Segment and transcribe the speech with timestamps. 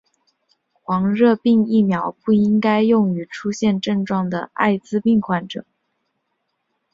[0.73, 5.63] 黄热病疫苗不应该用于出现症状的爱滋病患者。